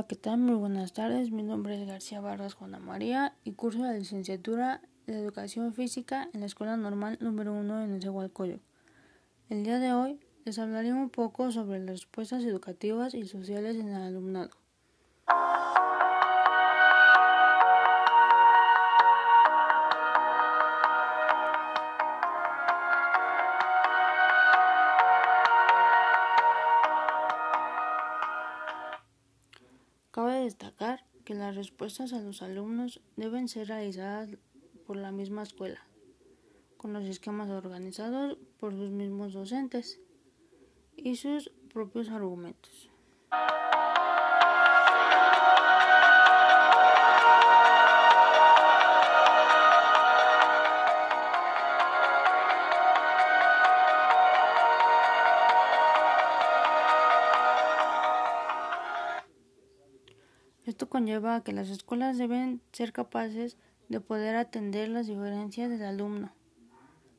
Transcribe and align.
¿qué 0.00 0.16
tal? 0.16 0.38
Muy 0.38 0.54
buenas 0.54 0.94
tardes. 0.94 1.30
Mi 1.30 1.42
nombre 1.42 1.74
es 1.78 1.86
García 1.86 2.22
Vargas 2.22 2.54
Juana 2.54 2.78
María 2.78 3.34
y 3.44 3.52
curso 3.52 3.80
la 3.80 3.92
licenciatura 3.92 4.80
de 5.06 5.20
Educación 5.20 5.74
Física 5.74 6.30
en 6.32 6.40
la 6.40 6.46
Escuela 6.46 6.78
Normal 6.78 7.18
número 7.20 7.52
1 7.52 7.82
en 7.82 7.92
Nezahualcóyotl. 7.92 8.62
El 9.50 9.64
día 9.64 9.78
de 9.78 9.92
hoy 9.92 10.18
les 10.46 10.58
hablaré 10.58 10.94
un 10.94 11.10
poco 11.10 11.52
sobre 11.52 11.78
las 11.80 12.00
respuestas 12.00 12.42
educativas 12.44 13.12
y 13.12 13.26
sociales 13.26 13.76
en 13.76 13.88
el 13.88 14.00
alumnado. 14.00 14.61
Destacar 30.52 31.04
que 31.24 31.34
las 31.34 31.56
respuestas 31.56 32.12
a 32.12 32.20
los 32.20 32.42
alumnos 32.42 33.00
deben 33.16 33.48
ser 33.48 33.68
realizadas 33.68 34.28
por 34.86 34.96
la 34.96 35.10
misma 35.10 35.42
escuela, 35.42 35.80
con 36.76 36.92
los 36.92 37.04
esquemas 37.04 37.48
organizados 37.48 38.36
por 38.58 38.72
sus 38.72 38.90
mismos 38.90 39.32
docentes 39.32 39.98
y 40.94 41.16
sus 41.16 41.50
propios 41.72 42.10
argumentos. 42.10 42.90
Esto 60.64 60.88
conlleva 60.88 61.34
a 61.34 61.42
que 61.42 61.52
las 61.52 61.70
escuelas 61.70 62.18
deben 62.18 62.60
ser 62.72 62.92
capaces 62.92 63.56
de 63.88 64.00
poder 64.00 64.36
atender 64.36 64.88
las 64.88 65.06
diferencias 65.08 65.70
del 65.70 65.82
alumno 65.82 66.32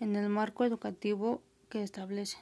en 0.00 0.16
el 0.16 0.28
marco 0.28 0.64
educativo 0.64 1.42
que 1.68 1.82
establecen. 1.82 2.40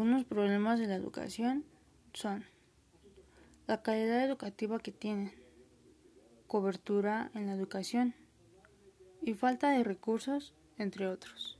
Algunos 0.00 0.24
problemas 0.24 0.80
de 0.80 0.86
la 0.86 0.94
educación 0.94 1.62
son 2.14 2.46
la 3.66 3.82
calidad 3.82 4.24
educativa 4.24 4.78
que 4.78 4.92
tienen, 4.92 5.30
cobertura 6.46 7.30
en 7.34 7.44
la 7.46 7.52
educación 7.52 8.14
y 9.20 9.34
falta 9.34 9.72
de 9.72 9.84
recursos, 9.84 10.54
entre 10.78 11.06
otros. 11.06 11.59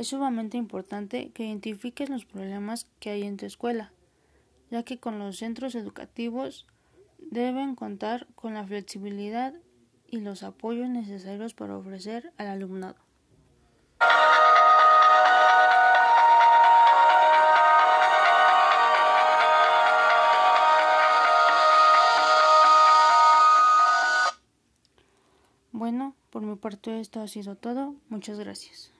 Es 0.00 0.08
sumamente 0.08 0.56
importante 0.56 1.30
que 1.32 1.44
identifiques 1.44 2.08
los 2.08 2.24
problemas 2.24 2.86
que 3.00 3.10
hay 3.10 3.24
en 3.24 3.36
tu 3.36 3.44
escuela, 3.44 3.92
ya 4.70 4.82
que 4.82 4.98
con 4.98 5.18
los 5.18 5.36
centros 5.36 5.74
educativos 5.74 6.66
deben 7.18 7.74
contar 7.74 8.26
con 8.34 8.54
la 8.54 8.66
flexibilidad 8.66 9.52
y 10.06 10.20
los 10.20 10.42
apoyos 10.42 10.88
necesarios 10.88 11.52
para 11.52 11.76
ofrecer 11.76 12.32
al 12.38 12.46
alumnado. 12.46 12.96
Bueno, 25.72 26.14
por 26.30 26.40
mi 26.40 26.56
parte 26.56 27.00
esto 27.00 27.20
ha 27.20 27.28
sido 27.28 27.54
todo. 27.54 27.96
Muchas 28.08 28.38
gracias. 28.38 28.94